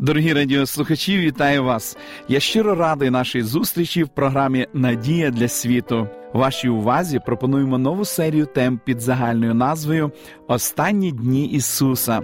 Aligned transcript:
Дорогі 0.00 0.32
радіослухачі, 0.32 1.18
вітаю 1.18 1.64
вас! 1.64 1.96
Я 2.28 2.40
щиро 2.40 2.74
радий 2.74 3.10
нашій 3.10 3.42
зустрічі 3.42 4.04
в 4.04 4.08
програмі 4.08 4.66
Надія 4.74 5.30
для 5.30 5.48
світу. 5.48 6.08
Вашій 6.32 6.68
увазі 6.68 7.20
пропонуємо 7.26 7.78
нову 7.78 8.04
серію 8.04 8.46
тем 8.46 8.80
під 8.84 9.00
загальною 9.00 9.54
назвою 9.54 10.10
Останні 10.48 11.12
дні 11.12 11.46
Ісуса. 11.46 12.20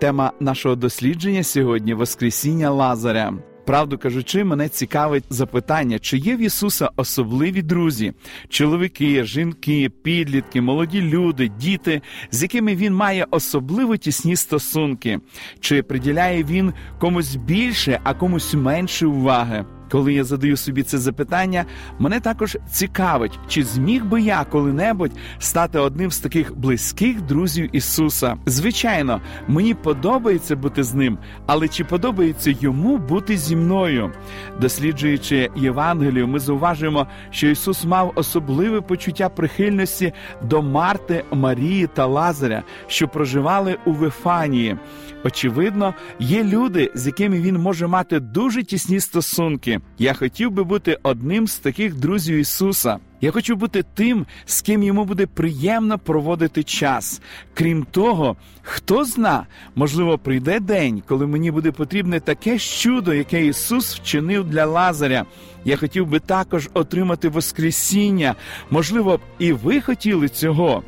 Тема 0.00 0.32
нашого 0.40 0.76
дослідження 0.76 1.42
сьогодні 1.42 1.94
Воскресіння 1.94 2.70
Лазаря. 2.70 3.32
Правду 3.66 3.98
кажучи, 3.98 4.44
мене 4.44 4.68
цікавить 4.68 5.24
запитання, 5.30 5.98
чи 5.98 6.18
є 6.18 6.36
в 6.36 6.40
Ісуса 6.40 6.90
особливі 6.96 7.62
друзі, 7.62 8.12
чоловіки, 8.48 9.24
жінки, 9.24 9.90
підлітки, 10.02 10.60
молоді 10.60 11.02
люди, 11.02 11.48
діти, 11.48 12.02
з 12.30 12.42
якими 12.42 12.76
він 12.76 12.94
має 12.94 13.26
особливо 13.30 13.96
тісні 13.96 14.36
стосунки, 14.36 15.20
чи 15.60 15.82
приділяє 15.82 16.44
він 16.44 16.72
комусь 16.98 17.36
більше, 17.36 18.00
а 18.04 18.14
комусь 18.14 18.54
менше 18.54 19.06
уваги. 19.06 19.64
Коли 19.90 20.12
я 20.12 20.24
задаю 20.24 20.56
собі 20.56 20.82
це 20.82 20.98
запитання, 20.98 21.64
мене 21.98 22.20
також 22.20 22.58
цікавить, 22.70 23.38
чи 23.48 23.62
зміг 23.62 24.04
би 24.04 24.22
я 24.22 24.44
коли-небудь 24.44 25.12
стати 25.38 25.78
одним 25.78 26.10
з 26.10 26.18
таких 26.18 26.58
близьких 26.58 27.22
друзів 27.22 27.76
Ісуса. 27.76 28.36
Звичайно, 28.46 29.20
мені 29.48 29.74
подобається 29.74 30.56
бути 30.56 30.82
з 30.82 30.94
ним, 30.94 31.18
але 31.46 31.68
чи 31.68 31.84
подобається 31.84 32.54
йому 32.60 32.98
бути 32.98 33.36
зі 33.36 33.56
мною? 33.56 34.12
Досліджуючи 34.60 35.50
Євангелію, 35.56 36.28
ми 36.28 36.38
зауважуємо, 36.38 37.06
що 37.30 37.48
Ісус 37.48 37.84
мав 37.84 38.12
особливе 38.14 38.80
почуття 38.80 39.28
прихильності 39.28 40.12
до 40.42 40.62
Марти, 40.62 41.24
Марії 41.32 41.86
та 41.86 42.06
Лазаря, 42.06 42.62
що 42.86 43.08
проживали 43.08 43.78
у 43.86 43.92
Вифанії. 43.92 44.76
Очевидно, 45.24 45.94
є 46.18 46.44
люди, 46.44 46.90
з 46.94 47.06
якими 47.06 47.40
він 47.40 47.56
може 47.56 47.86
мати 47.86 48.20
дуже 48.20 48.62
тісні 48.62 49.00
стосунки. 49.00 49.75
Я 49.98 50.14
хотів 50.14 50.50
би 50.50 50.64
бути 50.64 50.98
одним 51.02 51.46
з 51.46 51.58
таких 51.58 51.94
друзів 51.94 52.36
Ісуса. 52.36 52.98
Я 53.20 53.30
хочу 53.30 53.56
бути 53.56 53.84
тим, 53.94 54.26
з 54.46 54.62
ким 54.62 54.82
йому 54.82 55.04
буде 55.04 55.26
приємно 55.26 55.98
проводити 55.98 56.62
час. 56.62 57.20
Крім 57.54 57.86
того, 57.90 58.36
хто 58.62 59.04
зна, 59.04 59.46
можливо, 59.74 60.18
прийде 60.18 60.60
день, 60.60 61.02
коли 61.08 61.26
мені 61.26 61.50
буде 61.50 61.70
потрібне 61.72 62.20
таке 62.20 62.58
чудо, 62.58 63.14
яке 63.14 63.46
Ісус 63.46 63.94
вчинив 63.94 64.44
для 64.44 64.64
Лазаря. 64.64 65.24
Я 65.64 65.76
хотів 65.76 66.06
би 66.06 66.20
також 66.20 66.68
отримати 66.74 67.28
Воскресіння. 67.28 68.34
Можливо, 68.70 69.20
і 69.38 69.52
ви 69.52 69.80
хотіли 69.80 70.28
цього. 70.28 70.82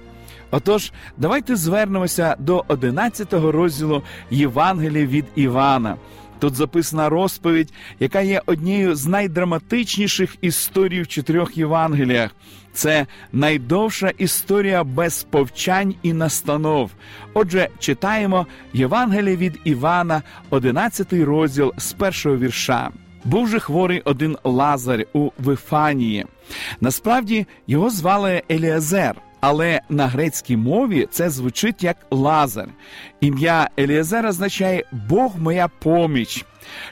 Отож, 0.51 0.93
давайте 1.17 1.57
звернемося 1.57 2.37
до 2.39 2.65
11 2.69 3.33
розділу 3.33 4.03
Євангелія 4.31 5.07
від 5.07 5.25
Івана. 5.35 5.97
Тут 6.39 6.55
записана 6.55 7.09
розповідь, 7.09 7.73
яка 8.01 8.21
є 8.21 8.43
однією 8.47 8.95
з 8.95 9.07
найдраматичніших 9.07 10.37
історій 10.41 11.03
в 11.03 11.09
чотирьох 11.09 11.57
Євангеліях. 11.57 12.31
Це 12.73 13.07
найдовша 13.33 14.09
історія 14.19 14.85
без 14.85 15.27
повчань 15.31 15.95
і 16.03 16.13
настанов. 16.13 16.91
Отже, 17.35 17.69
читаємо 17.79 18.47
Євангеліє 18.73 19.37
від 19.37 19.61
Івана, 19.65 20.23
11 20.51 21.13
розділ 21.13 21.73
з 21.77 21.93
першого 21.93 22.37
вірша. 22.37 22.91
Був 23.25 23.49
же 23.49 23.59
хворий 23.61 24.03
один 24.05 24.37
Лазар 24.45 25.05
у 25.13 25.31
Вифанії. 25.39 26.27
Насправді 26.81 27.47
його 27.67 27.91
звали 27.91 28.43
Еліазер. 28.51 29.28
Але 29.41 29.81
на 29.89 30.07
грецькій 30.07 30.57
мові 30.57 31.09
це 31.11 31.31
звучить 31.31 31.85
як 31.85 31.97
Лазар. 32.11 32.69
Ім'я 33.21 33.71
Еліазер 33.79 34.27
означає 34.27 34.85
Бог 34.93 35.33
моя 35.39 35.69
поміч. 35.69 36.45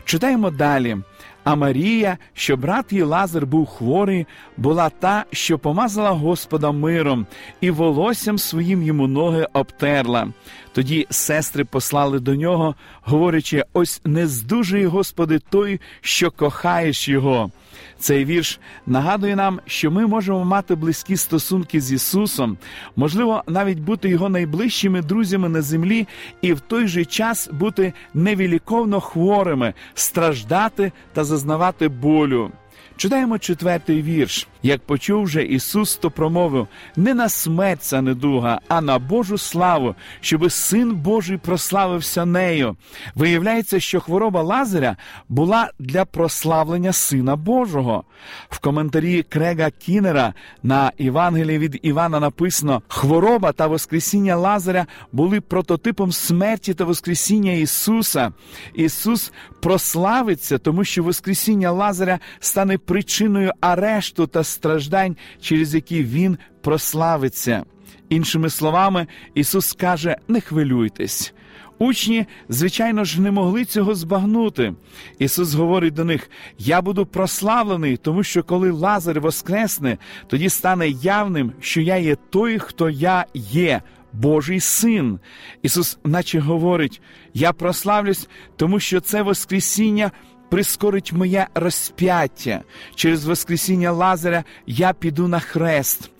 Читаємо 0.04 0.50
далі. 0.50 0.96
А 1.44 1.54
Марія, 1.54 2.18
що 2.34 2.56
брат 2.56 2.92
її 2.92 3.04
Лазар 3.04 3.46
був 3.46 3.66
хворий, 3.66 4.26
була 4.56 4.90
та, 4.90 5.24
що 5.32 5.58
помазала 5.58 6.10
Господа 6.10 6.72
миром, 6.72 7.26
і 7.60 7.70
волоссям 7.70 8.38
своїм 8.38 8.82
йому 8.82 9.06
ноги 9.06 9.46
обтерла. 9.52 10.28
Тоді 10.72 11.06
сестри 11.10 11.64
послали 11.64 12.20
до 12.20 12.34
нього, 12.34 12.74
говорячи: 13.02 13.64
ось 13.72 14.00
не 14.04 14.26
здужує, 14.26 14.86
Господи, 14.86 15.38
той, 15.50 15.80
що 16.00 16.30
кохаєш 16.30 17.08
його. 17.08 17.50
Цей 17.98 18.24
вірш 18.24 18.60
нагадує 18.86 19.36
нам, 19.36 19.60
що 19.66 19.90
ми 19.90 20.06
можемо 20.06 20.44
мати 20.44 20.74
близькі 20.74 21.16
стосунки 21.16 21.80
з 21.80 21.92
Ісусом, 21.92 22.58
можливо, 22.96 23.42
навіть 23.46 23.78
бути 23.78 24.08
його 24.08 24.28
найближчими 24.28 25.02
друзями 25.02 25.48
на 25.48 25.62
землі, 25.62 26.08
і 26.42 26.52
в 26.52 26.60
той 26.60 26.86
же 26.86 27.04
час 27.04 27.48
бути 27.52 27.92
невіліковно 28.14 29.00
хворими, 29.00 29.74
страждати 29.94 30.92
та 31.12 31.24
зазнавати 31.24 31.88
болю. 31.88 32.50
Читаємо 32.96 33.38
четвертий 33.38 34.02
вірш. 34.02 34.48
Як 34.62 34.80
почув 34.80 35.28
же 35.28 35.44
Ісус, 35.44 35.96
то 35.96 36.10
промовив 36.10 36.68
не 36.96 37.14
на 37.14 37.28
смерть 37.28 37.82
ця 37.82 38.02
недуга, 38.02 38.60
а 38.68 38.80
на 38.80 38.98
Божу 38.98 39.38
славу, 39.38 39.94
щоби 40.20 40.50
син 40.50 40.94
Божий 40.94 41.38
прославився 41.38 42.24
нею. 42.24 42.76
Виявляється, 43.14 43.80
що 43.80 44.00
хвороба 44.00 44.42
Лазаря 44.42 44.96
була 45.28 45.70
для 45.78 46.04
прославлення 46.04 46.92
Сина 46.92 47.36
Божого. 47.36 48.04
В 48.48 48.58
коментарі 48.58 49.22
Крега 49.22 49.70
Кінера 49.70 50.34
на 50.62 50.92
Євангелії 50.98 51.58
від 51.58 51.78
Івана 51.82 52.20
написано: 52.20 52.82
хвороба 52.88 53.52
та 53.52 53.66
Воскресіння 53.66 54.36
Лазаря 54.36 54.86
були 55.12 55.40
прототипом 55.40 56.12
смерті 56.12 56.74
та 56.74 56.84
Воскресіння 56.84 57.52
Ісуса. 57.52 58.32
Ісус 58.74 59.32
прославиться, 59.62 60.58
тому 60.58 60.84
що 60.84 61.02
Воскресіння 61.02 61.72
Лазаря 61.72 62.18
стане 62.40 62.78
причиною 62.86 63.52
арешту 63.60 64.26
та 64.26 64.44
страждань, 64.44 65.16
через 65.40 65.74
які 65.74 66.02
Він 66.02 66.38
прославиться. 66.62 67.64
Іншими 68.08 68.50
словами, 68.50 69.06
Ісус 69.34 69.72
каже: 69.72 70.16
не 70.28 70.40
хвилюйтесь. 70.40 71.34
Учні, 71.78 72.26
звичайно 72.48 73.04
ж, 73.04 73.20
не 73.20 73.30
могли 73.30 73.64
цього 73.64 73.94
збагнути. 73.94 74.74
Ісус 75.18 75.54
говорить 75.54 75.94
до 75.94 76.04
них: 76.04 76.30
Я 76.58 76.82
буду 76.82 77.06
прославлений, 77.06 77.96
тому 77.96 78.22
що 78.22 78.42
коли 78.42 78.70
Лазар 78.70 79.20
воскресне, 79.20 79.98
тоді 80.26 80.48
стане 80.48 80.88
явним, 80.88 81.52
що 81.60 81.80
я 81.80 81.96
є 81.96 82.16
той, 82.30 82.58
хто 82.58 82.90
я 82.90 83.24
є. 83.34 83.82
Божий 84.12 84.60
син. 84.60 85.18
Ісус, 85.62 85.98
наче 86.04 86.40
говорить: 86.40 87.00
Я 87.34 87.52
прославлюсь, 87.52 88.28
тому 88.56 88.80
що 88.80 89.00
це 89.00 89.22
Воскресіння 89.22 90.10
прискорить 90.48 91.12
моє 91.12 91.46
розп'яття. 91.54 92.62
Через 92.94 93.24
Воскресіння 93.24 93.92
Лазаря 93.92 94.44
я 94.66 94.92
піду 94.92 95.28
на 95.28 95.40
хрест. 95.40 96.10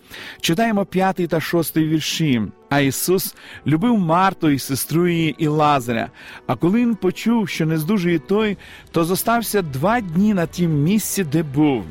Читаємо 0.41 0.85
п'ятий 0.85 1.27
та 1.27 1.39
шостий 1.39 1.87
вірші. 1.87 2.41
А 2.69 2.79
Ісус 2.79 3.35
любив 3.67 3.97
Марту 3.97 4.49
і 4.49 4.59
сестру 4.59 5.07
її 5.07 5.35
і 5.37 5.47
Лазаря. 5.47 6.09
А 6.47 6.55
коли 6.55 6.79
він 6.79 6.95
почув, 6.95 7.49
що 7.49 7.65
не 7.65 7.77
здужує 7.77 8.19
той, 8.19 8.57
то 8.91 9.03
зостався 9.03 9.61
два 9.61 10.01
дні 10.01 10.33
на 10.33 10.45
тім 10.45 10.83
місці, 10.83 11.23
де 11.23 11.43
був. 11.43 11.85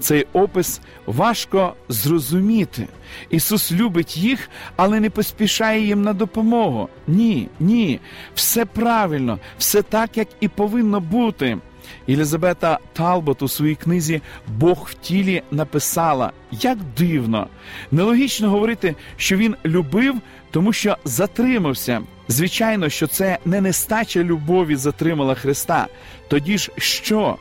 Цей 0.00 0.26
опис 0.32 0.80
важко 1.06 1.74
зрозуміти. 1.88 2.88
Ісус 3.30 3.72
любить 3.72 4.16
їх, 4.16 4.50
але 4.76 5.00
не 5.00 5.10
поспішає 5.10 5.86
їм 5.86 6.02
на 6.02 6.12
допомогу. 6.12 6.88
Ні, 7.06 7.48
ні, 7.60 8.00
все 8.34 8.64
правильно, 8.64 9.38
все 9.58 9.82
так, 9.82 10.16
як 10.16 10.28
і 10.40 10.48
повинно 10.48 11.00
бути. 11.00 11.58
Єлізабета 12.06 12.78
Талбот 12.92 13.42
у 13.42 13.48
своїй 13.48 13.74
книзі 13.74 14.20
Бог 14.48 14.88
в 14.90 14.94
тілі 14.94 15.42
написала: 15.50 16.32
як 16.50 16.78
дивно, 16.98 17.46
нелогічно 17.90 18.50
говорити, 18.50 18.94
що 19.16 19.36
він 19.36 19.56
любив, 19.64 20.14
тому 20.50 20.72
що 20.72 20.96
затримався. 21.04 22.02
Звичайно, 22.28 22.88
що 22.88 23.06
це 23.06 23.38
не 23.44 23.60
нестача 23.60 24.22
любові 24.22 24.76
затримала 24.76 25.34
Христа. 25.34 25.86
Тоді 26.28 26.58
ж 26.58 26.72
що? 26.76 27.36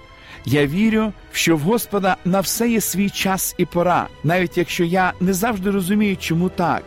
Я 0.45 0.67
вірю, 0.67 1.13
що 1.31 1.55
в 1.55 1.59
Господа 1.59 2.17
на 2.25 2.39
все 2.39 2.69
є 2.69 2.81
свій 2.81 3.09
час 3.09 3.55
і 3.57 3.65
пора, 3.65 4.07
навіть 4.23 4.57
якщо 4.57 4.83
я 4.83 5.13
не 5.19 5.33
завжди 5.33 5.71
розумію, 5.71 6.17
чому 6.17 6.49
так. 6.49 6.83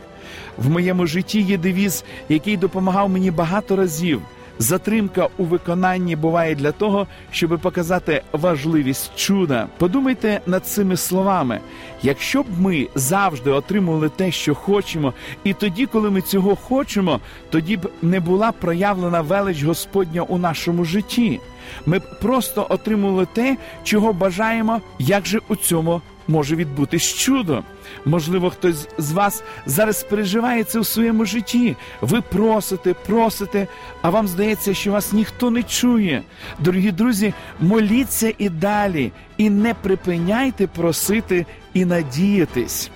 В 0.59 0.71
моєму 0.71 1.07
житті 1.07 1.41
є 1.41 1.59
девіз, 1.59 2.05
який 2.29 2.57
допомагав 2.57 3.11
мені 3.11 3.31
багато 3.31 3.77
разів. 3.77 4.23
Затримка 4.61 5.29
у 5.39 5.45
виконанні 5.45 6.17
буває 6.17 6.55
для 6.55 6.73
того, 6.73 7.07
щоб 7.31 7.59
показати 7.61 8.23
важливість 8.33 9.17
чуда. 9.17 9.67
Подумайте 9.79 10.41
над 10.47 10.67
цими 10.67 10.97
словами: 10.97 11.61
якщо 12.03 12.43
б 12.43 12.47
ми 12.59 12.89
завжди 12.95 13.51
отримували 13.51 14.09
те, 14.09 14.31
що 14.31 14.55
хочемо, 14.55 15.15
і 15.45 15.55
тоді, 15.55 15.87
коли 15.87 16.11
ми 16.11 16.21
цього 16.21 16.57
хочемо, 16.57 17.21
тоді 17.51 17.77
б 17.77 17.91
не 18.03 18.21
була 18.21 18.53
проявлена 18.53 19.21
велич 19.21 19.63
Господня 19.63 20.23
у 20.23 20.39
нашому 20.39 20.85
житті. 20.85 21.41
Ми 21.87 21.99
б 21.99 22.03
просто 22.21 22.67
отримували 22.69 23.27
те, 23.33 23.57
чого 23.85 24.13
бажаємо, 24.13 24.81
як 24.99 25.27
же 25.27 25.41
у 25.49 25.57
цьому 25.57 26.01
може 26.31 26.57
відбутись 26.57 27.15
чудо. 27.15 27.63
Можливо, 28.05 28.51
хтось 28.51 28.89
з 28.99 29.13
вас 29.13 29.43
зараз 29.67 30.03
переживає 30.03 30.65
це 30.65 30.79
у 30.79 30.85
своєму 30.85 31.25
житті. 31.25 31.77
Ви 32.01 32.21
просите, 32.21 32.95
просите, 33.07 33.67
а 34.03 34.11
вам 34.11 34.29
здається, 34.29 34.75
що 34.75 34.93
вас 34.93 35.13
ніхто 35.13 35.51
не 35.51 35.63
чує. 35.63 36.23
Дорогі 36.59 36.93
друзі, 36.93 37.35
моліться 37.61 38.33
і 38.39 38.49
далі, 38.49 39.13
і 39.37 39.51
не 39.51 39.75
припиняйте 39.75 40.67
просити 40.67 41.47
і 41.75 41.85
надіятись. 41.85 42.91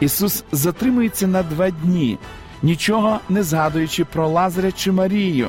Ісус 0.00 0.44
затримується 0.52 1.26
на 1.26 1.42
два 1.42 1.70
дні, 1.70 2.18
нічого 2.62 3.20
не 3.28 3.42
згадуючи 3.42 4.04
про 4.04 4.28
Лазаря 4.28 4.72
чи 4.72 4.92
Марію. 4.92 5.48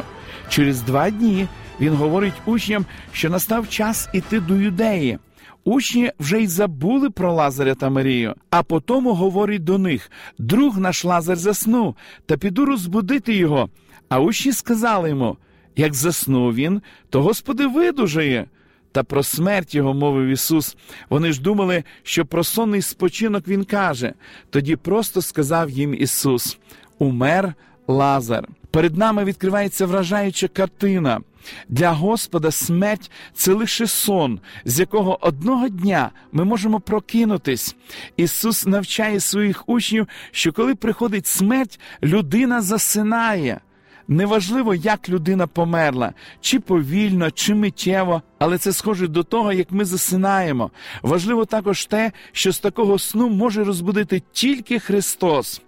Через 0.50 0.82
два 0.82 1.10
дні 1.10 1.48
він 1.80 1.94
говорить 1.94 2.34
учням, 2.46 2.86
що 3.12 3.30
настав 3.30 3.70
час 3.70 4.10
іти 4.14 4.40
до 4.40 4.56
юдеї. 4.56 5.20
Учні 5.64 6.12
вже 6.20 6.42
й 6.42 6.48
забули 6.48 7.10
про 7.10 7.34
Лазаря 7.34 7.76
та 7.76 7.90
Марію, 7.90 8.36
а 8.50 8.64
потому 8.64 9.14
говорить 9.14 9.64
до 9.64 9.78
них: 9.78 10.12
друг 10.38 10.78
наш 10.78 11.06
Лазар 11.06 11.36
заснув, 11.36 11.96
та 12.26 12.38
піду 12.38 12.66
розбудити 12.66 13.36
його. 13.36 13.70
А 14.10 14.20
учні 14.20 14.52
сказали 14.52 15.10
йому: 15.10 15.38
як 15.76 15.94
заснув 15.94 16.54
він, 16.54 16.82
то 17.10 17.22
Господи 17.22 17.68
видужає. 17.68 18.46
Та 18.92 19.04
про 19.04 19.24
смерть 19.24 19.76
його 19.76 19.94
мовив 19.94 20.28
Ісус. 20.28 20.78
Вони 21.10 21.32
ж 21.32 21.42
думали, 21.42 21.84
що 22.04 22.26
про 22.26 22.44
сонний 22.44 22.82
спочинок 22.82 23.48
Він 23.48 23.64
каже. 23.64 24.14
Тоді 24.50 24.76
просто 24.76 25.22
сказав 25.22 25.70
їм 25.70 25.94
Ісус: 25.94 26.58
Умер 27.00 27.54
Лазар. 27.88 28.48
Перед 28.72 28.98
нами 28.98 29.24
відкривається 29.24 29.86
вражаюча 29.86 30.48
картина. 30.48 31.22
Для 31.70 31.92
Господа 31.92 32.52
смерть 32.52 33.12
це 33.34 33.54
лише 33.54 33.88
сон, 33.88 34.40
з 34.66 34.80
якого 34.80 35.26
одного 35.28 35.70
дня 35.70 36.12
ми 36.32 36.46
можемо 36.46 36.80
прокинутись. 36.80 37.76
Ісус 38.18 38.66
навчає 38.66 39.20
своїх 39.20 39.70
учнів, 39.70 40.08
що 40.32 40.54
коли 40.54 40.76
приходить 40.76 41.28
смерть, 41.28 41.80
людина 42.04 42.62
засинає. 42.62 43.60
Неважливо, 44.08 44.76
як 44.76 45.10
людина 45.10 45.48
померла, 45.48 46.14
чи 46.42 46.60
повільно, 46.60 47.32
чи 47.32 47.56
миттєво, 47.56 48.22
але 48.40 48.58
це 48.58 48.74
схоже 48.74 49.08
до 49.08 49.24
того, 49.24 49.54
як 49.54 49.72
ми 49.72 49.86
засинаємо. 49.86 50.72
Важливо 51.02 51.46
також 51.46 51.86
те, 51.86 52.12
що 52.32 52.52
з 52.52 52.60
такого 52.60 53.00
сну 53.00 53.30
може 53.30 53.64
розбудити 53.64 54.22
тільки 54.32 54.80
Христос. 54.80 55.62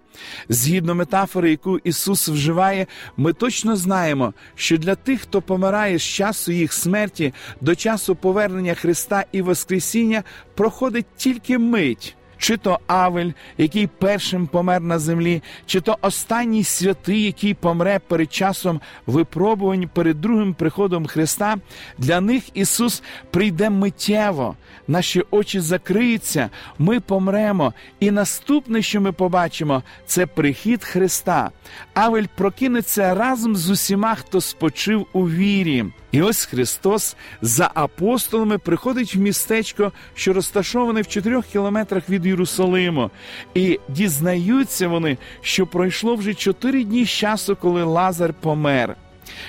Згідно 0.48 0.94
метафори, 0.94 1.50
яку 1.50 1.78
Ісус 1.78 2.28
вживає, 2.28 2.86
ми 3.16 3.32
точно 3.32 3.76
знаємо, 3.76 4.34
що 4.54 4.76
для 4.76 4.94
тих, 4.94 5.20
хто 5.20 5.42
помирає 5.42 5.98
з 5.98 6.02
часу 6.02 6.52
їх 6.52 6.72
смерті 6.72 7.34
до 7.60 7.74
часу 7.74 8.14
повернення 8.14 8.74
Христа 8.74 9.24
і 9.32 9.42
Воскресіння, 9.42 10.22
проходить 10.54 11.06
тільки 11.16 11.58
мить 11.58 12.16
чи 12.40 12.56
то 12.56 12.78
Авель, 12.86 13.30
який 13.58 13.86
першим 13.86 14.46
помер 14.46 14.80
на 14.80 14.98
землі, 14.98 15.42
чи 15.66 15.80
то 15.80 15.98
останній 16.00 16.64
святий, 16.64 17.22
який 17.22 17.54
помре 17.54 18.00
перед 18.08 18.32
часом 18.32 18.80
випробувань 19.06 19.90
перед 19.94 20.20
другим 20.20 20.54
приходом 20.54 21.06
Христа, 21.06 21.56
для 21.98 22.20
них 22.20 22.42
Ісус 22.54 23.02
прийде 23.30 23.70
миттєво, 23.70 24.56
наші 24.88 25.24
очі 25.30 25.60
закриються, 25.60 26.50
ми 26.78 27.00
помремо, 27.00 27.74
і 28.00 28.10
наступне, 28.10 28.82
що 28.82 29.00
ми 29.00 29.12
побачимо, 29.12 29.82
це 30.06 30.26
прихід 30.26 30.84
Христа. 30.84 31.50
Авель 31.94 32.26
прокинеться 32.36 33.14
разом 33.14 33.56
з 33.56 33.70
усіма, 33.70 34.14
хто 34.14 34.40
спочив 34.40 35.06
у 35.12 35.28
вірі. 35.28 35.84
І 36.12 36.22
ось 36.22 36.44
Христос 36.44 37.16
за 37.42 37.70
апостолами 37.74 38.58
приходить 38.58 39.14
в 39.14 39.18
містечко, 39.18 39.92
що 40.14 40.32
розташоване 40.32 41.02
в 41.02 41.06
чотирьох 41.06 41.46
кілометрах 41.46 42.08
від 42.08 42.26
Єрусалиму, 42.30 43.10
і 43.54 43.80
дізнаються 43.88 44.88
вони, 44.88 45.18
що 45.40 45.66
пройшло 45.66 46.14
вже 46.14 46.34
чотири 46.34 46.84
дні 46.84 47.04
з 47.04 47.10
часу, 47.10 47.56
коли 47.56 47.84
Лазар 47.84 48.34
помер. 48.40 48.96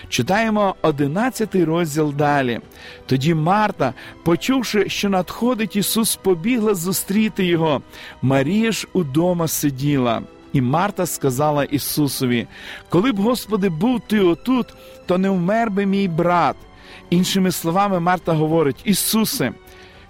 Читаємо 0.10 0.76
одинадцятий 0.82 1.64
розділ 1.64 2.14
далі. 2.14 2.60
Тоді 3.06 3.34
Марта, 3.34 3.94
почувши, 4.24 4.90
що 4.90 5.10
надходить 5.10 5.76
Ісус, 5.76 6.16
побігла 6.16 6.74
зустріти 6.74 7.46
його. 7.46 7.82
Марія 8.22 8.72
ж 8.72 8.88
удома 8.94 9.48
сиділа. 9.48 10.22
І 10.54 10.62
Марта 10.62 11.06
сказала 11.06 11.64
Ісусові: 11.64 12.48
Коли 12.90 13.12
б, 13.12 13.20
Господи, 13.20 13.70
був 13.70 14.02
ти 14.08 14.20
отут, 14.20 14.68
то 15.06 15.18
не 15.18 15.30
вмер 15.30 15.72
би 15.72 15.86
мій 15.86 16.08
брат. 16.08 16.56
Іншими 17.10 17.52
словами, 17.52 18.00
Марта 18.00 18.34
говорить: 18.34 18.82
Ісусе, 18.84 19.52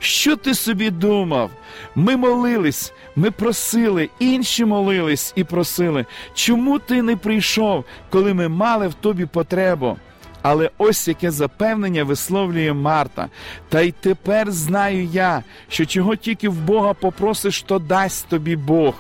що 0.02 0.36
ти 0.36 0.54
собі 0.56 0.90
думав? 0.90 1.52
Ми 1.96 2.18
молились, 2.18 2.94
ми 3.16 3.32
просили, 3.32 4.10
інші 4.20 4.66
молились 4.66 5.34
і 5.36 5.44
просили, 5.44 6.06
чому 6.34 6.80
ти 6.80 7.02
не 7.02 7.16
прийшов, 7.16 7.86
коли 8.10 8.34
ми 8.34 8.48
мали 8.48 8.88
в 8.88 8.94
тобі 8.94 9.26
потребу? 9.26 9.98
Але 10.42 10.70
ось 10.78 11.08
яке 11.08 11.32
запевнення 11.32 12.04
висловлює 12.04 12.74
Марта. 12.74 13.28
Та 13.70 13.82
й 13.82 13.92
тепер 13.92 14.52
знаю 14.52 15.04
я, 15.04 15.44
що 15.70 15.86
чого 15.86 16.16
тільки 16.16 16.50
в 16.50 16.56
Бога 16.56 16.94
попросиш, 16.94 17.62
то 17.62 17.80
дасть 17.80 18.28
тобі 18.28 18.56
Бог 18.56 18.94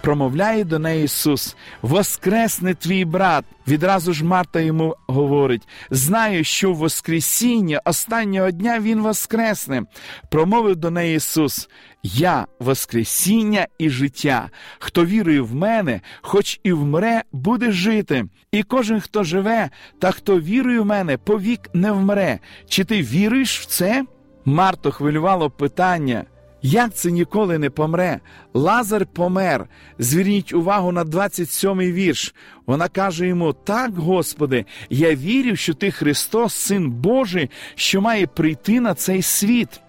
промовляє 0.00 0.64
до 0.64 0.78
неї 0.78 1.04
Ісус: 1.04 1.56
Воскресне 1.82 2.74
твій 2.74 3.04
брат. 3.04 3.44
Відразу 3.68 4.12
ж 4.12 4.24
Марта 4.24 4.60
йому 4.60 4.96
говорить: 5.06 5.68
знаю, 5.90 6.44
що 6.44 6.72
в 6.72 6.76
Воскресіння 6.76 7.80
останнього 7.84 8.50
дня 8.50 8.80
Він 8.80 9.00
воскресне. 9.00 9.82
Промовив 10.30 10.76
до 10.76 10.90
неї 10.90 11.16
Ісус: 11.16 11.68
Я 12.02 12.46
Воскресіння 12.60 13.66
і 13.78 13.90
життя. 13.90 14.48
Хто 14.78 15.04
вірує 15.04 15.40
в 15.40 15.54
мене, 15.54 16.00
хоч 16.22 16.60
і 16.64 16.72
вмре, 16.72 17.22
буде 17.32 17.72
жити. 17.72 18.24
І 18.52 18.62
кожен, 18.62 19.00
хто 19.00 19.24
живе, 19.24 19.70
та 19.98 20.10
хто 20.10 20.40
вірує 20.40 20.80
в 20.80 20.86
мене, 20.86 21.16
повік 21.16 21.60
не 21.74 21.92
вмре. 21.92 22.38
Чи 22.68 22.84
ти 22.84 23.02
віруєш 23.02 23.60
в 23.60 23.66
це? 23.66 24.04
Марто 24.44 24.90
хвилювало 24.90 25.50
питання. 25.50 26.24
Як 26.62 26.94
це 26.94 27.10
ніколи 27.10 27.58
не 27.58 27.70
помре? 27.70 28.20
Лазар 28.54 29.06
помер. 29.06 29.66
Зверніть 29.98 30.52
увагу 30.52 30.92
на 30.92 31.04
27-й 31.04 31.92
вірш. 31.92 32.34
Вона 32.66 32.88
каже 32.88 33.26
йому: 33.26 33.52
Так, 33.52 33.94
Господи, 33.94 34.64
я 34.90 35.14
вірю, 35.14 35.56
що 35.56 35.74
ти 35.74 35.90
Христос, 35.90 36.54
Син 36.54 36.90
Божий, 36.90 37.50
що 37.74 38.00
має 38.00 38.26
прийти 38.26 38.80
на 38.80 38.94
цей 38.94 39.22
світ. 39.22 39.80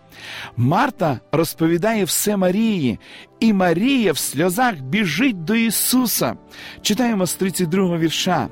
Марта 0.57 1.19
розповідає 1.31 2.03
все 2.03 2.37
Марії, 2.37 2.99
і 3.39 3.53
Марія 3.53 4.11
в 4.11 4.17
сльозах 4.17 4.75
біжить 4.75 5.43
до 5.43 5.55
Ісуса. 5.55 6.35
Читаємо 6.81 7.25
з 7.25 7.35
32 7.35 7.97
вірша. 7.97 8.47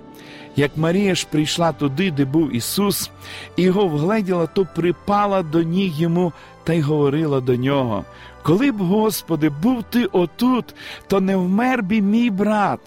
Як 0.55 0.77
Марія 0.77 1.15
ж 1.15 1.27
прийшла 1.31 1.71
туди, 1.71 2.11
де 2.11 2.25
був 2.25 2.55
Ісус, 2.55 3.11
і 3.55 3.61
його 3.61 3.87
вгледіла, 3.87 4.47
то 4.47 4.67
припала 4.75 5.43
до 5.43 5.63
ніг 5.63 5.91
йому 5.99 6.33
та 6.69 6.73
й 6.73 6.81
говорила 6.81 7.41
до 7.41 7.55
нього: 7.55 8.05
Коли 8.43 8.71
б, 8.71 8.77
Господи, 8.77 9.49
був 9.49 9.83
ти 9.83 10.05
отут, 10.05 10.75
то 11.07 11.21
не 11.21 11.35
вмер 11.35 11.83
би 11.83 12.01
мій 12.01 12.29
брат. 12.29 12.79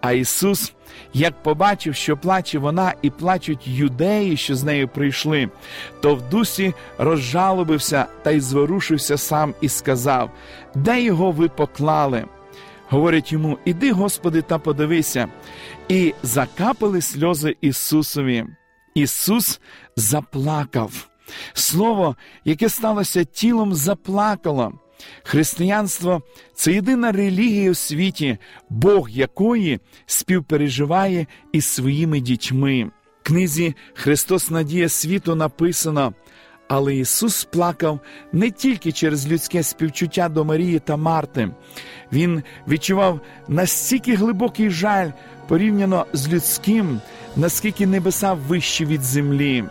А 0.00 0.12
Ісус, 0.12 0.72
як 1.14 1.42
побачив, 1.42 1.94
що 1.94 2.16
плаче 2.16 2.58
вона 2.58 2.94
і 3.02 3.10
плачуть 3.10 3.66
юдеї, 3.66 4.36
що 4.36 4.54
з 4.54 4.64
нею 4.64 4.88
прийшли, 4.88 5.48
то 6.00 6.14
в 6.14 6.28
дусі 6.28 6.74
розжалобився 6.98 8.06
та 8.22 8.30
й 8.30 8.40
зворушився 8.40 9.18
сам 9.18 9.54
і 9.60 9.68
сказав: 9.68 10.30
Де 10.74 11.02
його 11.02 11.30
ви 11.30 11.48
поклали? 11.48 12.24
Говорять 12.88 13.32
йому: 13.32 13.58
Іди, 13.64 13.92
Господи, 13.92 14.42
та 14.42 14.58
подивися. 14.58 15.28
І 15.88 16.14
закапали 16.22 17.02
сльози 17.02 17.56
Ісусові. 17.60 18.46
Ісус 18.94 19.60
заплакав. 19.96 21.09
Слово, 21.52 22.16
яке 22.44 22.68
сталося 22.68 23.24
тілом, 23.24 23.74
заплакало. 23.74 24.72
Християнство 25.22 26.22
це 26.54 26.72
єдина 26.72 27.12
релігія 27.12 27.70
у 27.70 27.74
світі, 27.74 28.38
Бог 28.70 29.10
якої 29.10 29.80
співпереживає 30.06 31.26
із 31.52 31.64
своїми 31.64 32.20
дітьми. 32.20 32.90
В 33.22 33.26
книзі 33.26 33.74
Христос 33.94 34.50
Надія 34.50 34.88
світу 34.88 35.34
написано: 35.34 36.14
Але 36.68 36.96
Ісус 36.96 37.44
плакав 37.44 38.00
не 38.32 38.50
тільки 38.50 38.92
через 38.92 39.28
людське 39.28 39.62
співчуття 39.62 40.28
до 40.28 40.44
Марії 40.44 40.78
та 40.78 40.96
Марти, 40.96 41.50
Він 42.12 42.42
відчував 42.68 43.20
настільки 43.48 44.14
глибокий 44.14 44.70
жаль 44.70 45.10
порівняно 45.48 46.06
з 46.12 46.28
людським, 46.28 47.00
наскільки 47.36 47.86
небеса 47.86 48.32
вищі 48.32 48.84
від 48.84 49.02
землі. 49.02 49.64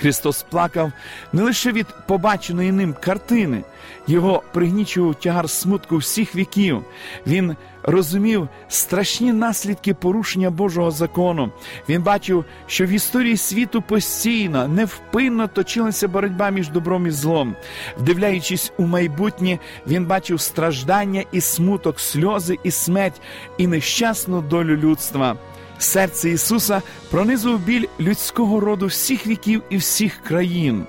Христос 0.00 0.42
плакав 0.42 0.92
не 1.32 1.42
лише 1.42 1.72
від 1.72 1.86
побаченої 2.06 2.72
ним 2.72 2.94
картини, 3.00 3.64
його 4.06 4.42
пригнічував 4.52 5.14
тягар 5.14 5.50
смутку 5.50 5.96
всіх 5.96 6.36
віків. 6.36 6.84
Він 7.26 7.56
розумів 7.82 8.48
страшні 8.68 9.32
наслідки 9.32 9.94
порушення 9.94 10.50
Божого 10.50 10.90
закону. 10.90 11.50
Він 11.88 12.02
бачив, 12.02 12.44
що 12.66 12.86
в 12.86 12.88
історії 12.88 13.36
світу 13.36 13.82
постійно, 13.82 14.68
невпинно 14.68 15.48
точилася 15.48 16.08
боротьба 16.08 16.50
між 16.50 16.68
добром 16.68 17.06
і 17.06 17.10
злом. 17.10 17.56
Вдивляючись 17.98 18.72
у 18.78 18.86
майбутнє, 18.86 19.58
він 19.86 20.06
бачив 20.06 20.40
страждання 20.40 21.24
і 21.32 21.40
смуток, 21.40 22.00
сльози 22.00 22.58
і 22.62 22.70
смерть, 22.70 23.20
і 23.58 23.66
нещасну 23.66 24.42
долю 24.42 24.76
людства. 24.76 25.36
Серце 25.78 26.30
Ісуса 26.30 26.82
пронизував 27.10 27.60
біль 27.60 27.86
людського 28.00 28.60
роду 28.60 28.86
всіх 28.86 29.26
віків 29.26 29.62
і 29.70 29.76
всіх 29.76 30.22
країн. 30.22 30.86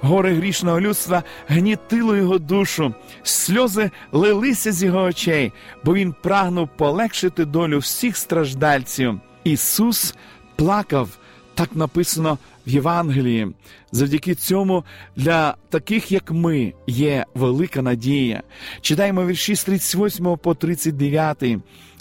Горе 0.00 0.34
грішного 0.34 0.80
людства 0.80 1.22
гнітило 1.48 2.16
його 2.16 2.38
душу, 2.38 2.94
сльози 3.22 3.90
лилися 4.12 4.72
з 4.72 4.82
його 4.82 5.02
очей, 5.02 5.52
бо 5.84 5.94
він 5.94 6.14
прагнув 6.22 6.68
полегшити 6.76 7.44
долю 7.44 7.78
всіх 7.78 8.16
страждальців. 8.16 9.20
Ісус 9.44 10.14
плакав, 10.56 11.08
так 11.54 11.76
написано 11.76 12.38
в 12.66 12.70
Євангелії. 12.70 13.48
Завдяки 13.92 14.34
цьому 14.34 14.84
для 15.16 15.56
таких, 15.68 16.12
як 16.12 16.30
ми, 16.30 16.72
є 16.86 17.26
велика 17.34 17.82
надія. 17.82 18.42
Читаємо 18.80 19.26
вірші 19.26 19.54
з 19.54 19.64
38 19.64 20.36
по 20.36 20.54
39. 20.54 21.44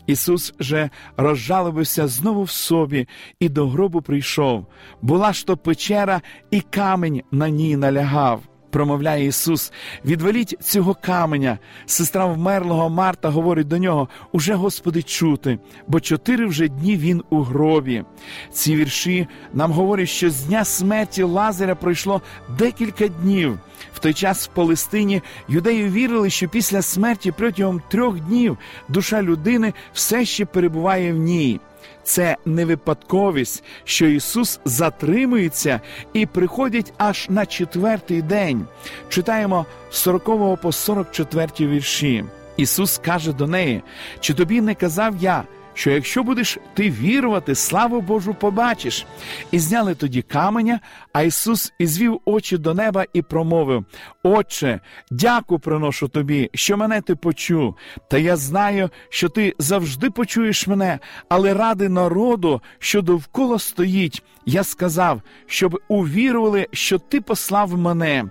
Ісус 0.07 0.53
же 0.59 0.89
розжалобився 1.17 2.07
знову 2.07 2.43
в 2.43 2.49
собі 2.49 3.07
і 3.39 3.49
до 3.49 3.67
гробу 3.67 4.01
прийшов. 4.01 4.65
Була 5.01 5.33
ж 5.33 5.45
то 5.45 5.57
печера, 5.57 6.21
і 6.51 6.61
камінь 6.61 7.21
на 7.31 7.49
ній 7.49 7.77
налягав. 7.77 8.41
Промовляє 8.73 9.25
Ісус, 9.25 9.71
відвеліть 10.05 10.55
цього 10.61 10.95
каменя. 11.01 11.57
Сестра 11.85 12.25
вмерлого 12.25 12.89
Марта 12.89 13.29
говорить 13.29 13.67
до 13.67 13.77
нього: 13.77 14.07
Уже, 14.31 14.53
Господи, 14.53 15.03
чути, 15.03 15.59
бо 15.87 15.99
чотири 15.99 16.45
вже 16.45 16.67
дні 16.67 16.97
він 16.97 17.23
у 17.29 17.41
гробі. 17.41 18.03
Ці 18.51 18.75
вірші 18.75 19.27
нам 19.53 19.71
говорять, 19.71 20.09
що 20.09 20.29
з 20.29 20.43
дня 20.43 20.65
смерті 20.65 21.23
Лазаря 21.23 21.75
пройшло 21.75 22.21
декілька 22.57 23.07
днів. 23.07 23.59
В 23.93 23.99
той 23.99 24.13
час 24.13 24.45
в 24.47 24.47
Палестині 24.47 25.21
юдеї 25.47 25.89
вірили, 25.89 26.29
що 26.29 26.49
після 26.49 26.81
смерті 26.81 27.31
протягом 27.31 27.81
трьох 27.89 28.19
днів 28.19 28.57
душа 28.89 29.21
людини 29.21 29.73
все 29.93 30.25
ще 30.25 30.45
перебуває 30.45 31.13
в 31.13 31.17
ній. 31.17 31.59
Це 32.03 32.37
не 32.45 32.65
випадковість, 32.65 33.63
що 33.83 34.05
Ісус 34.05 34.59
затримується 34.65 35.81
і 36.13 36.25
приходить 36.25 36.93
аж 36.97 37.27
на 37.29 37.45
четвертий 37.45 38.21
день. 38.21 38.67
Читаємо 39.09 39.65
з 39.91 39.97
40 39.97 40.61
по 40.61 40.71
44 40.71 41.47
вірші. 41.59 42.25
Ісус 42.57 42.97
каже 42.97 43.33
до 43.33 43.47
неї: 43.47 43.83
Чи 44.19 44.33
тобі 44.33 44.61
не 44.61 44.75
казав 44.75 45.15
я? 45.19 45.43
Що 45.73 45.91
якщо 45.91 46.23
будеш 46.23 46.57
ти 46.73 46.89
вірувати, 46.89 47.55
славу 47.55 48.01
Божу 48.01 48.33
побачиш. 48.33 49.05
І 49.51 49.59
зняли 49.59 49.95
тоді 49.95 50.21
каменя, 50.21 50.79
а 51.13 51.21
Ісус 51.21 51.73
ізвів 51.79 52.21
очі 52.25 52.57
до 52.57 52.73
неба 52.73 53.05
і 53.13 53.21
промовив: 53.21 53.85
Отче, 54.23 54.79
дяку 55.11 55.59
приношу 55.59 56.07
тобі, 56.07 56.49
що 56.53 56.77
мене 56.77 57.01
ти 57.01 57.15
почув. 57.15 57.75
Та 58.09 58.17
я 58.17 58.35
знаю, 58.35 58.89
що 59.09 59.29
ти 59.29 59.53
завжди 59.59 60.09
почуєш 60.09 60.67
мене, 60.67 60.99
але 61.29 61.53
ради 61.53 61.89
народу, 61.89 62.61
що 62.79 63.01
довкола 63.01 63.59
стоїть. 63.59 64.23
Я 64.45 64.63
сказав, 64.63 65.21
щоб 65.45 65.79
увірували, 65.87 66.67
що 66.71 66.99
ти 66.99 67.21
послав 67.21 67.77
мене. 67.77 68.25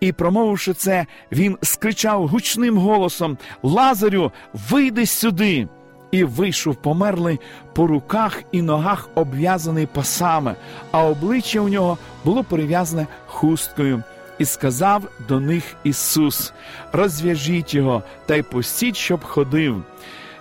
І, 0.00 0.12
промовивши 0.12 0.74
це, 0.74 1.06
він 1.32 1.58
скричав 1.62 2.28
гучним 2.28 2.78
голосом: 2.78 3.38
Лазарю, 3.62 4.32
вийди 4.70 5.06
сюди 5.06 5.68
і 6.10 6.24
вийшов 6.24 6.76
померлий 6.76 7.40
по 7.72 7.86
руках 7.86 8.42
і 8.52 8.62
ногах 8.62 9.08
обв'язаний 9.14 9.86
пасами, 9.86 10.54
а 10.90 11.04
обличчя 11.04 11.60
у 11.60 11.68
нього 11.68 11.98
було 12.24 12.44
перев'язане 12.44 13.06
хусткою. 13.26 14.02
І 14.38 14.44
сказав 14.44 15.02
до 15.28 15.40
них 15.40 15.76
Ісус: 15.84 16.52
розв'яжіть 16.92 17.74
його 17.74 18.02
та 18.26 18.36
й 18.36 18.42
пустіть, 18.42 18.96
щоб 18.96 19.24
ходив. 19.24 19.82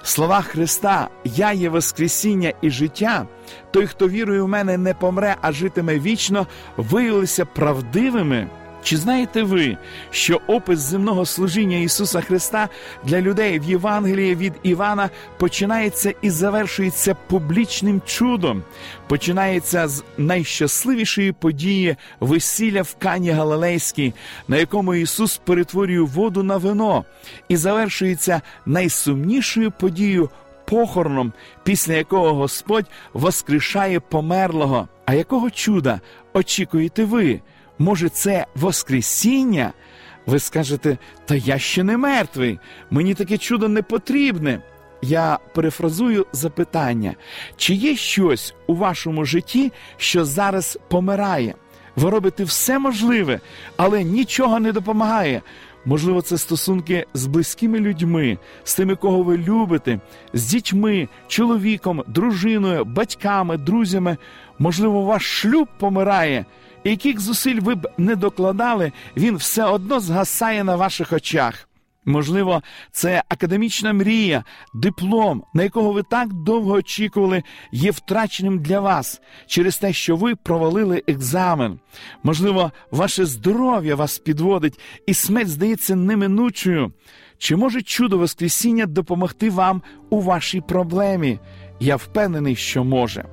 Слова 0.04 0.42
Христа, 0.42 1.08
Я 1.24 1.54
є 1.54 1.70
Воскресіння 1.70 2.54
і 2.62 2.70
життя, 2.70 3.26
той, 3.72 3.88
хто 3.88 4.10
вірує 4.10 4.42
в 4.42 4.48
мене, 4.48 4.78
не 4.78 4.94
помре, 4.94 5.36
а 5.42 5.52
житиме 5.52 6.00
вічно, 6.00 6.48
виявилися 6.78 7.46
правдивими. 7.46 8.50
Чи 8.84 8.98
знаєте 8.98 9.44
ви, 9.44 9.78
що 10.12 10.42
опис 10.48 10.80
земного 10.80 11.26
служіння 11.26 11.78
Ісуса 11.78 12.22
Христа 12.22 12.70
для 13.04 13.22
людей 13.22 13.60
в 13.60 13.64
Євангелії 13.64 14.36
від 14.36 14.54
Івана 14.64 15.10
починається 15.38 16.14
і 16.22 16.30
завершується 16.30 17.16
публічним 17.28 18.02
чудом, 18.06 18.64
починається 19.08 19.88
з 19.88 20.04
найщасливішої 20.18 21.32
події 21.32 21.96
весілля 22.20 22.82
в 22.82 22.96
Кані 23.00 23.32
Галилейській, 23.32 24.14
на 24.48 24.58
якому 24.58 24.96
Ісус 24.96 25.38
перетворює 25.38 26.02
воду 26.02 26.44
на 26.44 26.58
вино, 26.58 27.06
і 27.48 27.58
завершується 27.58 28.42
найсумнішою 28.66 29.72
подією 29.72 30.30
похороном, 30.66 31.34
після 31.64 31.94
якого 31.94 32.34
Господь 32.34 32.86
воскрешає 33.14 34.00
померлого. 34.00 34.88
А 35.06 35.14
якого 35.14 35.50
чуда 35.50 36.02
очікуєте 36.34 37.06
ви? 37.06 37.42
Може, 37.80 38.10
це 38.10 38.46
Воскресіння? 38.56 39.74
Ви 40.26 40.40
скажете, 40.40 40.98
та 41.26 41.36
я 41.36 41.60
ще 41.60 41.84
не 41.84 41.98
мертвий, 41.98 42.60
мені 42.92 43.14
таке 43.14 43.38
чудо 43.38 43.68
не 43.68 43.82
потрібне. 43.82 44.62
Я 45.02 45.40
перефразую 45.56 46.26
запитання, 46.34 47.16
чи 47.58 47.74
є 47.74 47.96
щось 47.96 48.54
у 48.68 48.76
вашому 48.76 49.26
житті, 49.26 49.72
що 49.98 50.26
зараз 50.26 50.80
помирає? 50.88 51.56
Ви 51.96 52.10
робите 52.10 52.44
все 52.44 52.80
можливе, 52.80 53.40
але 53.78 54.04
нічого 54.04 54.60
не 54.60 54.72
допомагає. 54.72 55.42
Можливо, 55.86 56.22
це 56.22 56.38
стосунки 56.38 57.06
з 57.14 57.26
близькими 57.26 57.80
людьми, 57.80 58.38
з 58.64 58.76
тими, 58.76 58.96
кого 58.96 59.24
ви 59.24 59.38
любите, 59.38 60.00
з 60.34 60.46
дітьми, 60.46 61.08
чоловіком, 61.28 62.04
дружиною, 62.08 62.86
батьками, 62.86 63.58
друзями. 63.58 64.18
Можливо, 64.60 65.02
ваш 65.02 65.42
шлюб 65.42 65.68
помирає 65.80 66.46
яких 66.90 67.20
зусиль 67.20 67.60
ви 67.60 67.76
б 67.76 67.88
не 67.98 68.16
докладали, 68.16 68.92
він 69.18 69.36
все 69.36 69.66
одно 69.66 70.00
згасає 70.00 70.64
на 70.64 70.76
ваших 70.76 71.14
очах. 71.14 71.68
Можливо, 72.08 72.64
це 72.92 73.24
академічна 73.30 73.94
мрія, 73.94 74.44
диплом, 74.74 75.44
на 75.54 75.64
якого 75.64 75.92
ви 75.92 76.04
так 76.04 76.34
довго 76.34 76.72
очікували, 76.72 77.44
є 77.72 77.92
втраченим 77.92 78.60
для 78.60 78.80
вас 78.80 79.22
через 79.48 79.78
те, 79.78 79.94
що 79.94 80.16
ви 80.16 80.36
провалили 80.36 81.04
екзамен. 81.08 81.80
Можливо, 82.24 82.72
ваше 82.92 83.26
здоров'я 83.26 83.96
вас 83.96 84.20
підводить, 84.20 84.80
і 85.08 85.14
смерть 85.14 85.50
здається 85.50 85.96
неминучою. 85.96 86.94
Чи 87.38 87.56
може 87.56 87.82
чудо 87.82 88.18
Воскресіння 88.18 88.86
допомогти 88.86 89.50
вам 89.50 89.82
у 90.10 90.22
вашій 90.22 90.62
проблемі? 90.62 91.40
Я 91.80 91.96
впевнений, 91.96 92.56
що 92.56 92.84
може. 92.84 93.26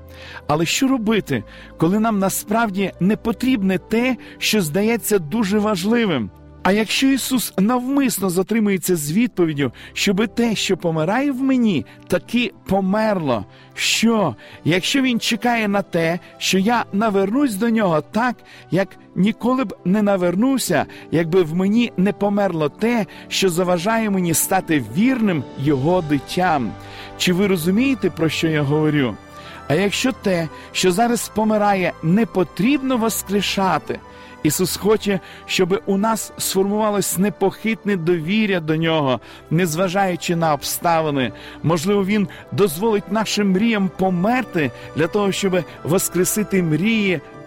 Але 0.46 0.66
що 0.66 0.88
робити, 0.88 1.44
коли 1.78 2.00
нам 2.00 2.18
насправді 2.18 2.92
не 3.00 3.16
потрібне 3.16 3.78
те, 3.78 4.16
що 4.38 4.62
здається 4.62 5.18
дуже 5.18 5.58
важливим? 5.58 6.30
А 6.64 6.72
якщо 6.72 7.06
Ісус 7.06 7.54
навмисно 7.58 8.30
затримується 8.30 8.96
з 8.96 9.12
відповіддю, 9.12 9.72
щоби 9.92 10.26
те, 10.26 10.54
що 10.54 10.76
помирає 10.76 11.32
в 11.32 11.42
мені, 11.42 11.86
таки 12.06 12.52
померло, 12.66 13.44
що, 13.74 14.36
якщо 14.64 15.02
Він 15.02 15.20
чекає 15.20 15.68
на 15.68 15.82
те, 15.82 16.18
що 16.38 16.58
я 16.58 16.84
навернусь 16.92 17.54
до 17.54 17.70
нього 17.70 18.00
так, 18.00 18.36
як 18.70 18.88
ніколи 19.16 19.64
б 19.64 19.76
не 19.84 20.02
навернувся, 20.02 20.86
якби 21.10 21.42
в 21.42 21.54
мені 21.54 21.92
не 21.96 22.12
померло 22.12 22.68
те, 22.68 23.06
що 23.28 23.48
заважає 23.48 24.10
мені 24.10 24.34
стати 24.34 24.84
вірним 24.96 25.44
Його 25.58 26.02
дитям? 26.02 26.72
Чи 27.18 27.32
ви 27.32 27.46
розумієте, 27.46 28.10
про 28.10 28.28
що 28.28 28.48
я 28.48 28.62
говорю? 28.62 29.16
А 29.68 29.74
якщо 29.74 30.12
те, 30.12 30.48
що 30.72 30.92
зараз 30.92 31.28
помирає, 31.28 31.92
не 32.02 32.26
потрібно 32.26 32.96
воскрешати, 32.96 33.98
Ісус 34.44 34.76
хоче, 34.76 35.20
щоб 35.46 35.82
у 35.86 35.96
нас 35.98 36.32
сформувалось 36.38 37.18
непохитне 37.18 37.96
довір'я 37.96 38.60
до 38.60 38.76
нього, 38.76 39.20
незважаючи 39.50 40.36
на 40.36 40.54
обставини. 40.54 41.32
Можливо, 41.62 42.04
Він 42.04 42.28
дозволить 42.52 43.12
нашим 43.12 43.50
мріям 43.50 43.90
померти 43.98 44.70
для 44.96 45.06
того, 45.06 45.32
щоб 45.32 45.64
воскресити 45.84 46.62
мрії 46.62 47.20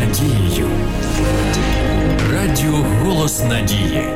Надією. 0.00 0.68
Радіо 2.32 2.84
Голос 3.02 3.44
Надії. 3.44 4.08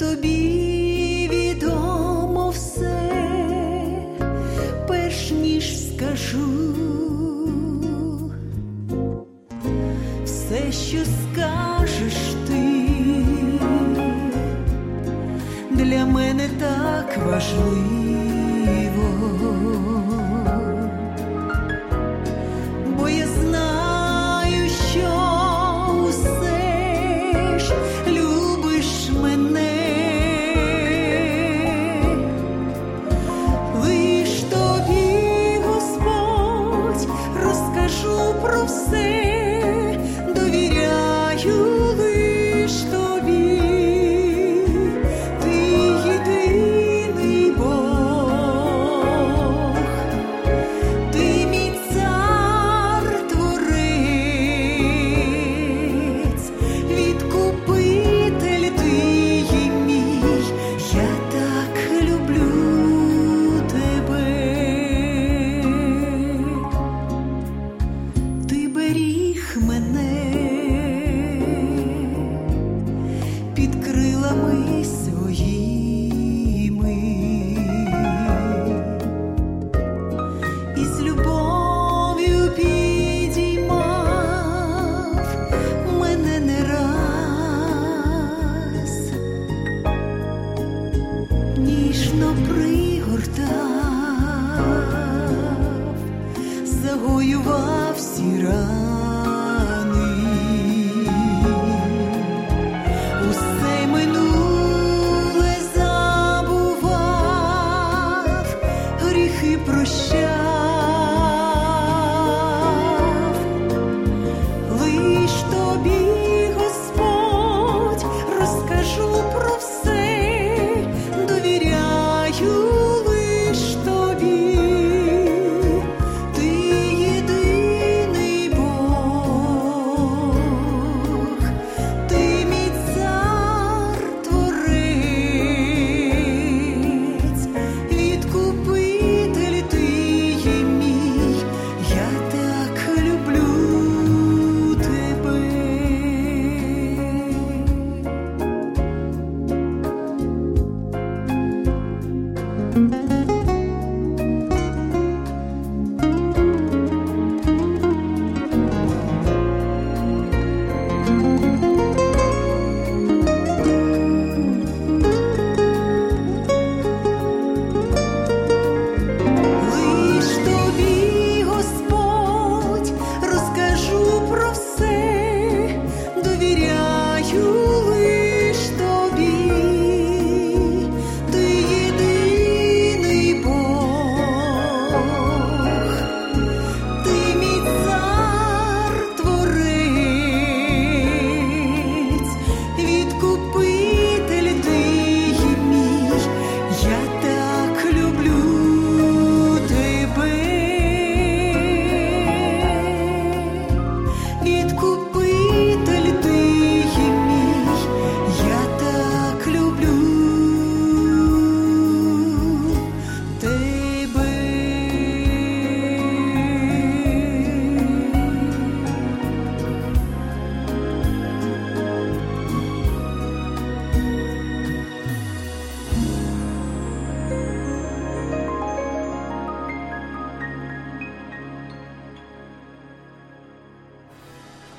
Тобі 0.00 1.28
відомо 1.32 2.50
все, 2.50 3.10
перш 4.88 5.30
ніж 5.30 5.88
скажу, 5.88 6.74
все, 10.24 10.72
що 10.72 10.98
скажеш 11.04 12.14
ти 12.48 12.90
для 15.70 16.06
мене 16.06 16.48
так 16.60 17.18
важливо, 17.26 17.89